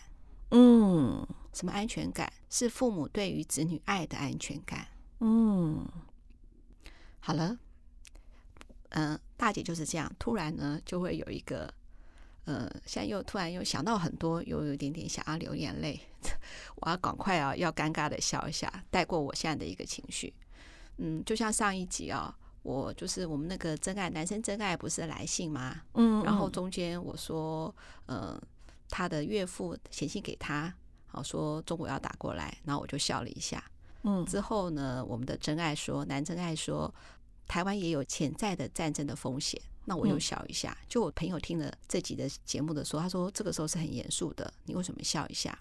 [0.56, 2.32] 嗯，什么安全感？
[2.48, 4.88] 是父母对于子女爱的安全感。
[5.20, 5.84] 嗯，
[7.20, 7.58] 好了，
[8.89, 11.74] 嗯、呃，大姐就是这样，突然呢就会有一个，
[12.46, 16.00] 呃，现在又突然又想到很多，又有一点点想要流眼泪。
[16.78, 20.32] 我要赶快啊，要尴尬的笑一下，带过我现在的一个情绪。
[20.98, 25.82] 嗯，就像上一集啊，我就是我们那个真爱男生真爱不是来信吗？
[25.94, 27.74] 嗯，嗯，然后中间我说，
[28.06, 28.39] 呃，
[28.93, 30.71] 他的岳父写信给他，
[31.08, 33.63] 好说中国要打过来，然后我就笑了一下。
[34.03, 36.93] 嗯，之后呢，我们的真爱说，男真爱说，
[37.47, 39.60] 台湾也有潜在的战争的风险。
[39.86, 40.77] 那我又笑一下。
[40.88, 45.58] 就我朋友听了这集的节目的时候，他说这个时候是很严肃的，你为什么笑一下？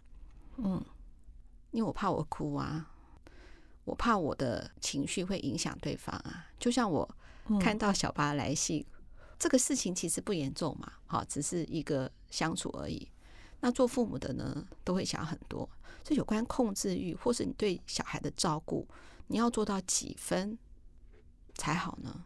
[0.59, 0.85] 嗯，
[1.71, 2.91] 因为我怕我哭啊，
[3.85, 6.49] 我怕我的情绪会影响对方啊。
[6.61, 7.09] 就像我
[7.59, 8.85] 看到小巴来信，
[9.39, 13.09] 这个事情其实不严重嘛，好，只是一个相处而已。
[13.63, 15.69] 那做父母的呢，都会想很多。
[16.03, 18.87] 这有关控制欲，或是你对小孩的照顾，
[19.29, 20.59] 你要做到几分
[21.55, 22.25] 才好呢？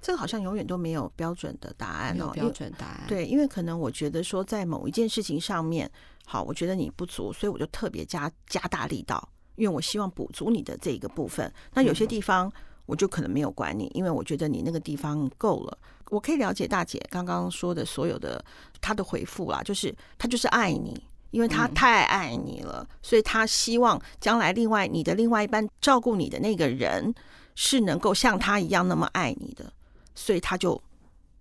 [0.00, 2.30] 这个好像永远都没有标准的答案哦。
[2.32, 3.04] 标准答案。
[3.06, 5.90] 对，因为可能我觉得说，在某一件事情上面，
[6.24, 11.52] 好，我觉得你不足，所以我就特别加加大力道，因为我希望补足你的这个部分。
[11.74, 12.50] 那有些地方
[12.86, 15.78] 我就可能没有管你，因为我觉得你那个地方够了。
[16.10, 18.44] 我可以了解大姐刚刚说的所有的
[18.80, 21.02] 她的回复啦，就是她就是爱你。
[21.30, 27.14] 因为她太爱你了，嗯、所以她希望将来另外你的另外一半照顾你的那个人
[27.54, 29.72] 是能够像她一样那么爱你的，
[30.12, 30.82] 所以她就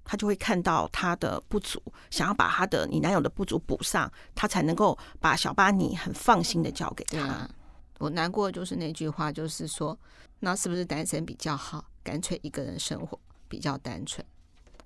[0.05, 7.25] 她就会看到她的不足，想要把她的你男友的不足补上，她才能够把小巴你很放心的交给他。
[7.25, 7.49] 啊、
[7.97, 9.97] 我难过就是那句话，就是说，
[10.41, 11.83] 那是不是单身比较好？
[12.03, 14.23] 干脆一个人生活比较单纯。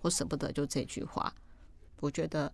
[0.04, 1.34] 我舍不得就这句话，
[2.00, 2.54] 我觉得。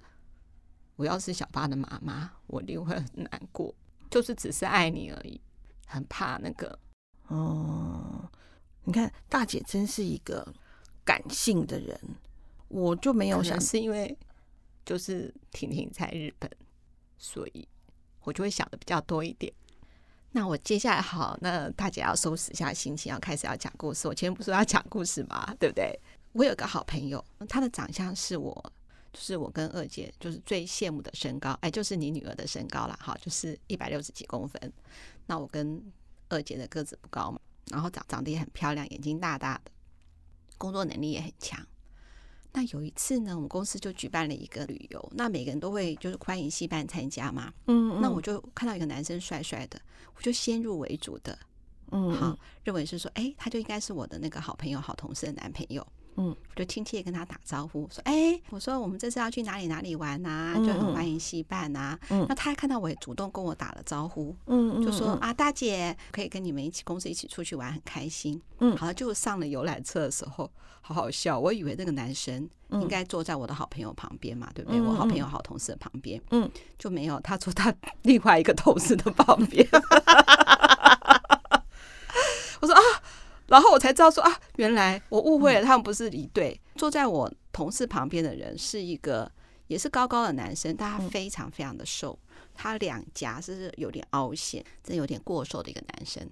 [0.96, 3.74] 我要是小八的妈妈，我一定会很难过。
[4.12, 5.40] 就是只是爱你而已，
[5.88, 6.78] 很怕那个。
[7.28, 8.30] 哦，
[8.84, 10.46] 你看大姐真是一个
[11.06, 11.98] 感性的人，
[12.68, 14.14] 我就没有想是因为
[14.86, 16.52] 就是婷婷在日本，
[17.18, 17.66] 所以
[18.24, 19.54] 我就会想的比较多一点。
[20.32, 24.06] 那我接下来好，那大姐要收拾一下心情，要开始要讲故事。
[24.06, 25.56] 我前面不是说要讲故事吗？
[25.58, 25.98] 对不对？
[26.34, 28.74] 我有个好朋友，他的长相是我。
[29.12, 34.72] 就是我跟二姐就是最羡慕的身高，哎，就是你女儿的身高啦，哈，就是一百六十几公分。
[35.26, 35.84] 那我跟
[36.30, 37.40] 二姐的个子不高嘛，
[37.72, 39.72] 然后长长得也很漂亮，眼睛大大的，
[40.60, 41.60] 工作能力也很强。
[42.54, 49.82] 那有一次呢，我们公司就举办了一个旅游，那每个人都会就是欢迎戏班参加嘛，嗯，嗯，那我就看到一个男生帅帅的，
[50.16, 51.36] 我就先入为主的，
[51.92, 55.86] 嗯，好，认为是说，哎，他就应该是我的那个好朋友、好同事的男朋友。
[56.22, 60.54] 嗯，我就亲切跟他打招呼，说：“哎、欸，我说我们这次要去哪里哪里玩呐？
[60.58, 61.98] 就很欢迎戏办呐。
[62.10, 70.52] 嗯”那他看到我也主动跟我打了招呼，嗯，就说：“啊，大姐可以跟你们一起公司一起出去玩，很开心。”嗯，好了，就上了游览车的时候，
[70.82, 71.40] 好好笑。
[71.40, 74.82] 我以为那个男生应该坐在我的好朋友旁边嘛，对不对？
[74.82, 79.66] 我好朋友好同事的旁边，嗯，就没有，他坐他另外一个同事的旁边。
[82.60, 82.82] 我说啊。
[83.50, 86.60] 然后我才知道说啊，原来我误会了，他们不是一对。
[86.76, 89.30] 坐在我同事旁边的人是一个
[89.68, 92.18] 也是高高的男生，但他非常非常的瘦，
[92.54, 96.30] 他两颊是有点凹陷，真有点过瘦的一个男生。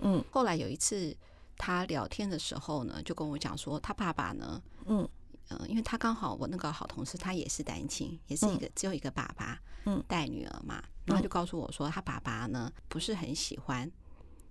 [0.00, 1.16] 嗯，后来有一次
[1.56, 5.08] 他聊天的时候呢，就跟我讲说他爸爸呢，嗯。
[5.48, 13.88] 嗯，因为他刚好我那个好同事他也是单亲，也是一个只有一个爸爸，嗯，带女儿嘛，然后就告诉我说他爸爸呢不是很喜欢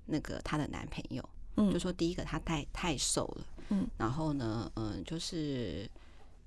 [0.06, 1.21] 那个他的男朋友。
[1.58, 5.89] 嗯，就说第一个他太太瘦了，嗯，然后呢，嗯，就是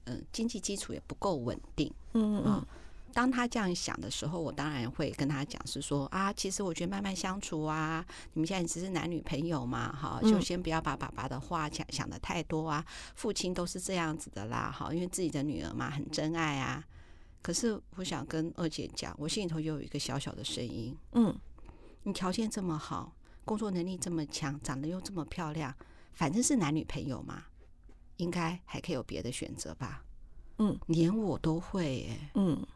[0.04, 2.66] 嗯，经济基础也不够稳定，嗯嗯，
[3.12, 16.84] 当他这样想的时候，我当然会跟他讲，是说啊，其实我觉得慢慢相处啊，你们现在只是男女朋友嘛，哈，就先不要把爸爸的话想想的太多啊，父亲都是这样子的啦，哈，因为自己的女儿嘛，很真爱啊。
[17.40, 21.34] 可是我想跟二姐讲，我心里头又有一个小小的声音，嗯，
[22.02, 23.12] 你条件这么好。
[23.48, 25.74] 工作能力这么强，长得又这么漂亮，
[26.12, 27.44] 反正是男女朋友嘛，
[28.18, 30.04] 应该还可以有别的选择吧？
[30.58, 32.66] 嗯，连我都会、欸，嗯。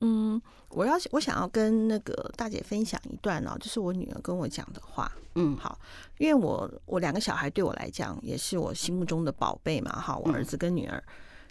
[0.00, 5.78] 嗯，我要我想要跟那个大姐分享一段哦，就是我女儿跟我讲的话，嗯，好，
[6.16, 11.02] 因为我我两个小孩对我来讲也是我心目中的宝贝嘛，哈，我儿子跟女儿，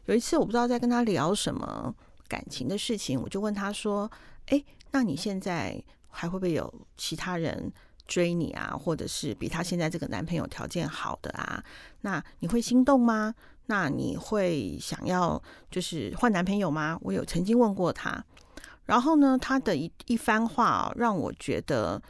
[0.06, 1.94] 有一次我不知道在跟他聊什么
[2.28, 4.10] 感情的事情，我就问他说，
[4.48, 5.84] 哎，那你现在？
[6.16, 7.72] 还会不会有其他人
[8.08, 8.76] 追你啊？
[8.80, 11.64] 或者是比他现在这个男朋友条件好的啊？
[12.02, 13.36] 那你会心动吗？
[13.66, 16.98] 那你会想要就是换男朋友吗？
[17.02, 18.24] 我有曾经问过他，
[18.86, 22.02] 然后呢，他的一一番话让我觉得，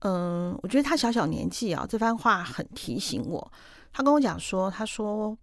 [0.00, 3.52] 嗯，我觉得他小小年纪啊，这番话很提醒我。
[3.92, 5.36] 他跟我讲说，他说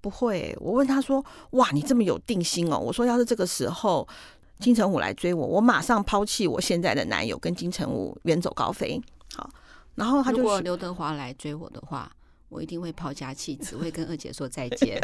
[0.00, 0.56] 不会。
[0.60, 2.78] 我问他说，哇，你这么有定心哦？
[2.78, 4.06] 我说，要是这个时候。
[4.64, 8.98] 金城武来追我，我马上抛弃我现在的男友，跟金城武远走高飞。
[9.36, 9.50] 好，
[9.94, 12.10] 然后他就说，如果刘德华来追我的话，
[12.48, 14.98] 我一定会抛家弃子，会跟二姐说再见。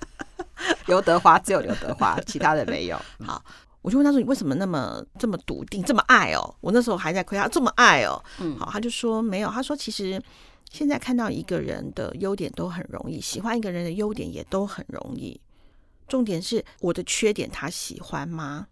[0.88, 3.00] 刘德华只有刘德华，其他的没有。
[3.24, 3.42] 好，
[3.80, 8.22] 我就问他说：“你为什么那么这么笃定，这么爱哦？”我那时候还在亏他这么爱哦。
[8.40, 9.48] 嗯，好，他就说没有。
[9.48, 10.22] 他说其实
[10.70, 15.40] 现在看到一个人的优点都很容易，喜欢一个人的优点也都很容易。
[16.08, 18.66] 重点是我的缺点他喜欢吗？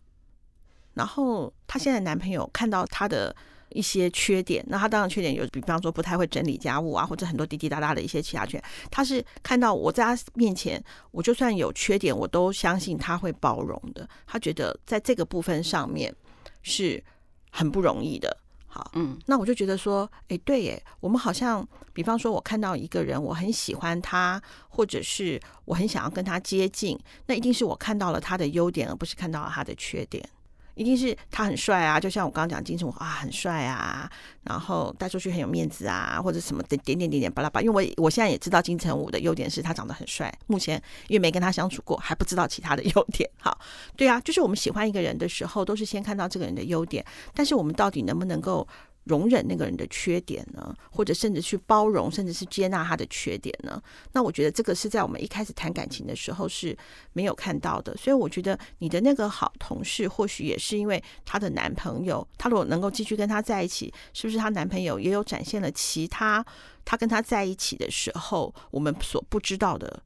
[0.94, 3.34] 然后他现在男朋友看到她的。
[3.70, 8.64] 一些缺点，那他当然缺点有，比方说不太会整理家务啊，或者很多滴滴答答的一些其他缺点。
[8.88, 14.08] 他是看到我在他面前，我就算有缺点，我都相信他会包容的。
[14.28, 16.14] 他觉得在这个部分上面
[16.62, 17.02] 是
[17.50, 18.43] 很不容易的。
[18.74, 30.28] 好，嗯，那我就觉得说，哎，对耶，我们好像，比方说我看到一个人，我很喜欢他，或者是我很想要跟他接近，那一定是我看到了他的优点，而不是看到了他的缺点。
[30.74, 34.10] 一定是他很帅啊，就像我刚刚讲金城武啊，很帅啊，
[34.42, 37.60] 然后带出去很有面子啊，或者什么的点点点点巴拉巴。
[37.60, 43.28] 因为我我现在也知道金城武的优点是他长得很帅，目前因为没跟他相处过，还不知道其他的优点。
[43.40, 43.58] 好，
[43.96, 48.66] 对啊，就是我们喜欢一个人的时候，都是先看到这个人的优点，但是我们到底能不能够？
[49.04, 53.82] 容忍那个人的缺点呢，或者甚至去包容，甚至是接纳他的缺点呢？
[54.12, 56.76] 那我觉得这个是在我们一开始谈感情的时候是
[57.12, 57.96] 没有看到的。
[57.96, 66.44] 所以我觉得你的那个好同事，或许也是因为她的男朋友，她如果能够继续跟他在一起，是不是她男朋友也有展现了其他
[66.84, 70.02] 她跟他在一起的时候我们所不知道的、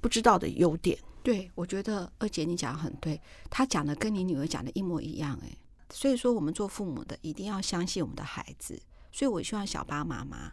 [0.00, 0.96] 不知道的优点？
[1.22, 5.50] 对，我觉得二姐你讲的很对，她讲的跟你女儿讲的一模一样，哎。
[5.90, 8.80] 所以说，我们做父母的一定要相信我们的孩子。
[9.12, 10.52] 所以我希望小巴妈妈、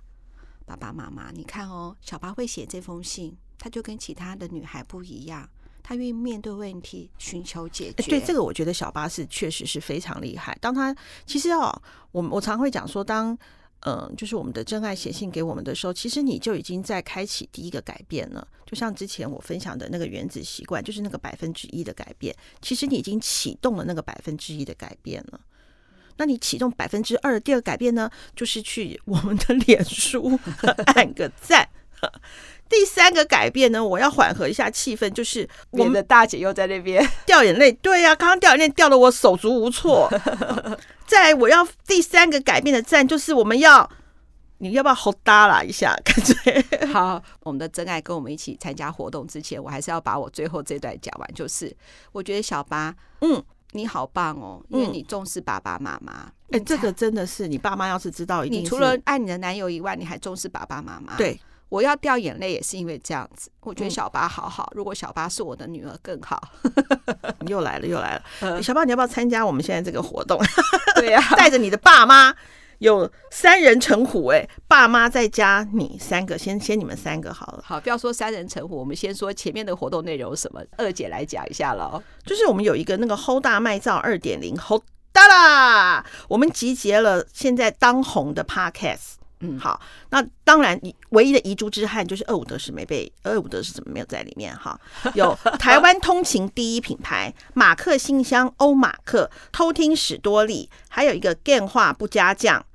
[0.66, 5.50] 爸爸妈妈，你看哦，小巴会写这封信，他就跟其他的女孩不一样，
[5.82, 8.04] 他愿意面对问题，寻求解决。
[8.04, 10.58] 对，这个我觉得小巴是确实是非常厉害。
[10.62, 13.38] 当他其实哦，我我常会讲说，当。
[13.86, 18.48] 嗯，就是我们的真爱写信给我们的时候，其实你就已经在开启第一个改变了。
[18.66, 25.40] 就像之前我分享的那个原子习惯，就是那个百分之一的改变，其实你已经启动了那个百分之一的改变了。
[26.16, 30.40] 那你启动百分之二的第二个改变呢，就是去我们的脸书
[30.96, 31.68] 按个赞。
[32.70, 37.72] 第三个改变呢，我要缓和一下气氛，就是我们的大姐又在那边掉眼泪。
[37.74, 40.10] 对呀、啊，刚刚掉眼泪掉的我手足无措。
[41.06, 43.88] 再来，我要第三个改变的站，就是我们要，
[44.58, 45.96] 你要不要吼搭啦一下？
[46.04, 51.34] 感觉 好，我们的真爱跟我们一起参加活动之前，我还是要把我最后这段讲完。
[51.36, 51.72] 就是
[52.12, 56.32] 我觉得小八，嗯，你好棒哦，因为你重视爸爸妈妈。
[56.50, 61.16] 哎、嗯，这个真的是你爸妈要是知道，一定你除了爱你的男友以外，你还重视爸爸妈妈。
[61.18, 61.40] 对。
[61.74, 64.72] 我要掉眼泪也是因为这样子，我觉得小八好好。
[64.76, 66.40] 如果小八是我的女儿更好。
[67.50, 70.40] 又来了又来了，小八你要不要参加我们现在这个活动？
[70.98, 72.32] 对呀，带着你的爸妈，
[72.78, 77.64] 有三人成虎哎，爸妈再加你三个，先先你们三个好了。
[77.66, 80.62] 好，不要说三人成虎，我们先说前面的活动内容什么。
[80.78, 89.23] 二姐来讲一下喽，就是我们有一个那个 Hold 大卖造二点零 Hold 大啦，我们集结了现在当红的 Podcast。
[89.44, 89.80] 嗯，好，
[90.10, 94.56] 那当然，你唯一的遗珠之憾就是二五得是没被，二五得是怎么没有在里面？
[94.56, 94.80] 哈，
[95.14, 102.66] 有台湾通勤第一品牌马克信箱欧马克偷听史多利，还有一个电话不加酱。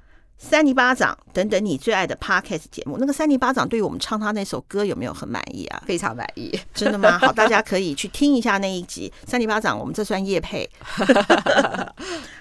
[0.41, 5.83] 三尼巴掌等等，你最爱的 Podcast 节目，那个三尼巴掌对于我们唱他那首歌有没有很满意啊？
[5.85, 7.19] 非常满意，真的吗？
[7.19, 10.71] 好， 大家可以去听一下那一集三尼巴掌，我们这算夜配。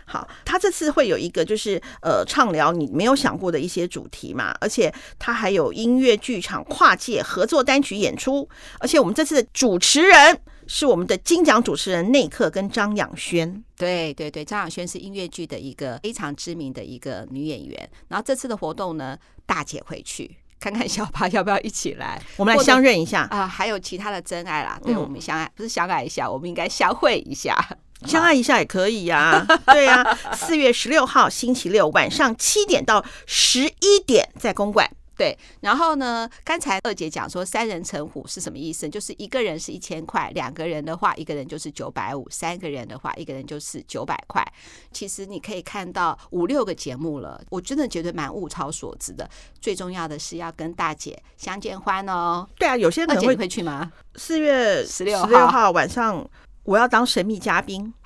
[0.08, 10.42] 好，他这次会有一个就是呃畅聊你没有想过的一些主题嘛，而且他还有音乐剧场跨界合作单曲演出，而且我们这次的主持人。
[10.70, 17.90] 是我们的金奖主持人内克跟张仰轩，对对对，张仰轩是音乐剧的一个非常知名的一个女演员。
[18.10, 23.48] 然后这次的活动呢，大姐会去看看小巴要不要一起来，我们来相认一下啊、呃。
[23.48, 27.58] 还有其他的真爱啦，对、嗯、我们相爱不是相爱一下，我们应该相会一下，
[28.06, 29.58] 相爱一下也可以呀、啊。
[29.68, 34.90] 对呀、啊，四月十六号星期六晚上七点到十一点在公馆。
[35.18, 36.30] 对，然后呢？
[36.44, 38.88] 刚才二姐讲说三人成虎是什么意思？
[38.88, 44.46] 就是一个人是一千块，两个人的话，一个人就是九百五，三个人的话，一个人就是九百块。
[44.92, 49.28] 其实你可以看到五六个节目了，我真的觉得蛮物超所值的。
[49.60, 52.48] 最重要的是要跟大姐相见欢哦。
[52.60, 53.92] 对啊，有些人会会去吗？
[54.18, 56.24] 四月十六十六号晚上，
[56.68, 57.94] 我要当神秘嘉宾。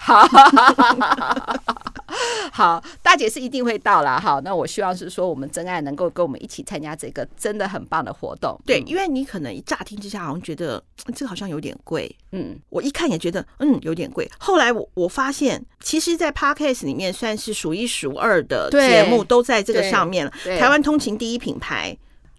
[2.53, 4.20] 好，大姐是一定会到啦。
[4.20, 8.55] 好，那我希望是说，我们真爱能够跟我们一起参加这个真的很棒的活动。
[8.64, 10.84] 对，因为你可能一乍听之下好像觉得
[11.16, 12.14] 这个好像有点贵。
[12.34, 14.30] 嗯，我一看也觉得嗯有点贵。
[14.38, 20.32] 后来我我发现，其实，在 Podcast 里面算是数一数二的节目都在这个上面了。
[20.59, 21.97] 台湾通勤第一品牌。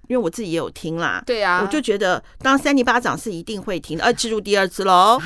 [0.09, 5.19] 因为我自己也有听啦，对啊，我就觉得当三尼巴掌是一定会听的，呃，置入第二次喽。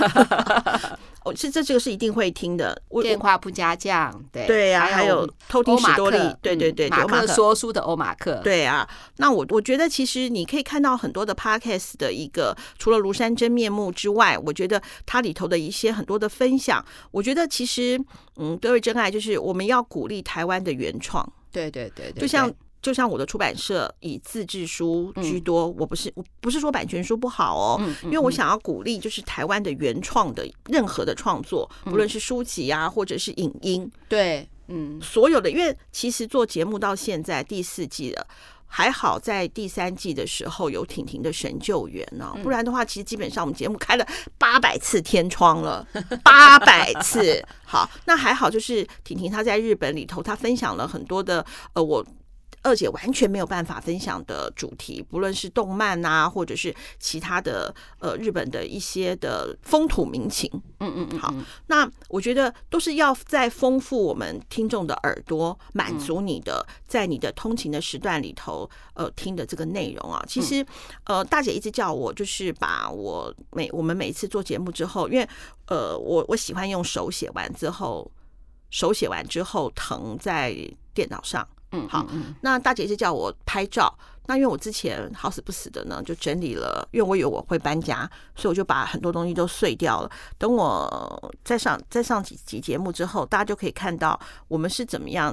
[1.25, 2.81] 我 是这这个是一定会听的。
[3.03, 8.89] 电话不加酱，对对呀，还有偷听史多利，对对对，马克说书的欧马克，对啊。
[9.17, 18.01] 那我我觉得其实你可以看到很多的 podcast 的一个，除了庐山真面目之外，我觉得它里头的一些很多的分享，我觉得其实
[18.37, 22.53] 嗯，各位真爱就是我们要鼓励台湾的原创，对对对，就像。
[22.87, 38.25] 就像我的出版社以自制书居多，嗯、我不是我不是说版权书不好哦，因为我想要鼓励就是台湾的原创的任何的创作，不论是书籍啊或者是影音，对，嗯，所有的，因为其实做节目到现在第四季了，
[38.69, 44.07] 还好在第三季的时候有婷婷的神救援呢、哦，不然的话，其实基本上我们节目开了
[44.39, 45.85] 八百次天窗了，
[46.23, 47.45] 八百次。
[47.65, 52.07] 好，那还好，就是婷婷她在日本里头，她分享了很多的呃我。
[52.67, 60.51] 二姐完全没有办法分享的主题，不论是动漫啊，或者是其他的呃日本的一些的风土民情，
[60.81, 61.33] 嗯嗯嗯，好，
[61.69, 70.25] 那我觉得都是要在丰富我们听众的耳朵，满足你的在你的通勤的时段里头呃听的这个内容啊。
[70.27, 70.67] 其实
[71.05, 75.29] 呃大姐一直叫我就是把我每我们每次做节目之后，因为
[75.69, 78.11] 呃我我喜欢用手写完之后，
[78.71, 80.53] 手写完之后謄在
[80.93, 81.47] 电脑上。
[81.77, 82.07] 嗯，好，
[82.41, 83.93] 那大姐就叫我拍照。
[84.29, 90.11] 那因为我之前好死不死的呢，就整理了，因为我以为我会搬家，所以我就把很多东西都碎掉了。
[90.37, 94.19] 等我再上再上几集节目之后，大家就可以看到
[94.49, 95.33] 我们是怎么样，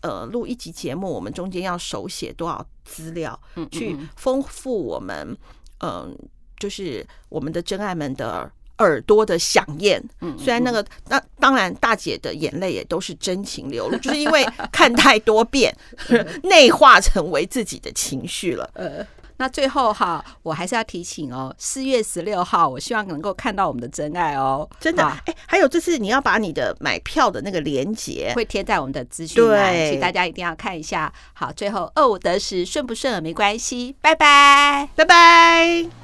[0.00, 3.40] 呃，录一集节目，我们中间要手写多少资料，
[3.70, 5.36] 去丰富我们，
[5.78, 6.10] 嗯、呃，
[6.58, 8.50] 就是我们的真爱们的。
[8.82, 10.02] 耳朵的饗宴，
[10.38, 15.74] 虽然那个那当然大姐的眼泪也都是真情流露， 就是因为看太多遍，
[16.44, 18.68] 内化成为自己的情绪了。
[18.74, 19.06] 呃，
[19.38, 25.02] 那最后哈，我还是要提醒哦，四月十六号，我希望能够看到我们的真爱哦，真的。
[25.02, 31.12] 哎，还有这次你要把你的买票的那个链接会贴在我们的资讯栏，请大家一定要看一下。
[31.32, 36.01] 好，最后二五得十，顺不顺耳没关系，拜拜，拜拜。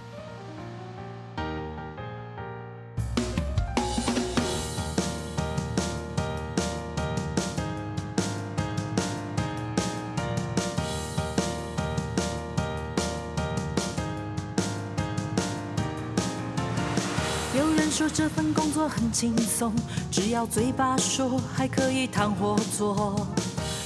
[17.98, 19.74] 说这份工作很轻松，
[20.08, 23.26] 只要嘴巴说，还可以谈合作。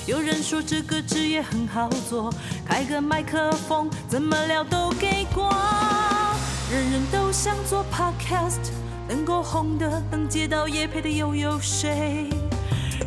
[0.04, 2.30] 有人说这个职业很好做，
[2.68, 5.50] 开个麦克风，怎么聊都给过。
[6.70, 8.60] 人人都想做 podcast，
[9.08, 12.28] 能够红的，能接到夜配的又有谁？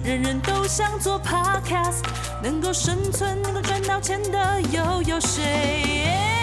[0.04, 2.02] 人人都想做 podcast，
[2.42, 6.35] 能够生存，能够赚到钱的又有谁？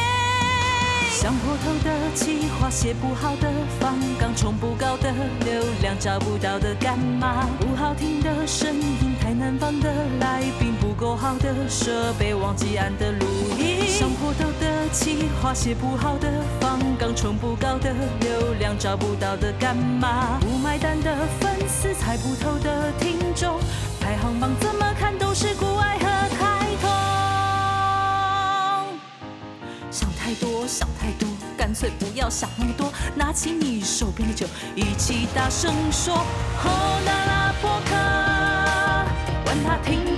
[1.22, 3.48] 想破头的企划，写不好的
[3.78, 5.12] 访纲，冲不高的
[5.44, 7.48] 流量，找不到的干嘛？
[7.60, 13.86] 不好听的声音，太难放的来宾，不够好的设备，忘记按的录音。
[13.86, 16.28] 想破头的企划，写不好的
[16.60, 20.40] 访纲，冲不高的流量，找不到的干嘛？
[20.40, 23.60] 不买单的粉丝，猜不透的听众，
[24.00, 24.81] 排行榜怎么
[30.22, 34.46] 太多，想太多，干脆不要想那么多，拿起你手边的酒，
[34.76, 37.90] 一起大声说：哦，那拉波克，
[39.44, 40.11] 管他听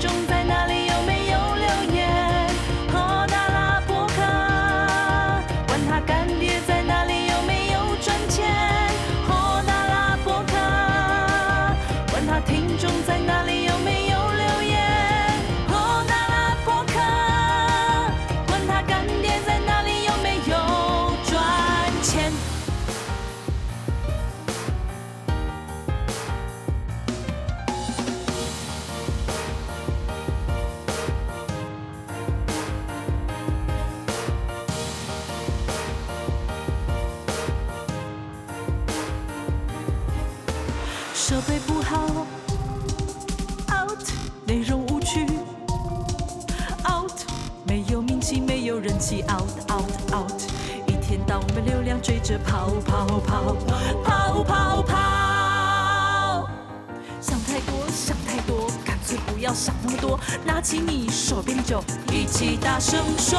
[60.44, 63.38] 拿起你手边酒，一起大声说，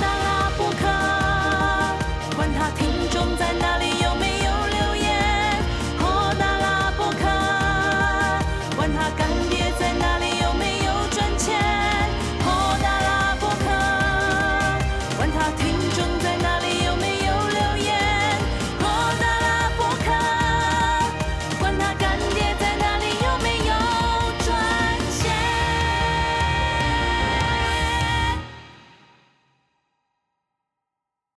[0.00, 0.86] 大拉波克，
[2.36, 3.95] 管他听众在哪里。